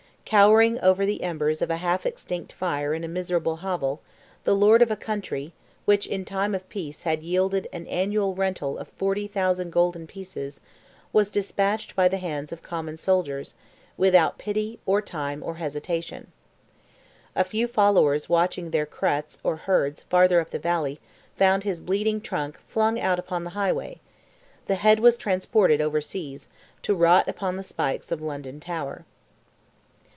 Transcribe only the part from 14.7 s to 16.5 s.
or time, or hesitation.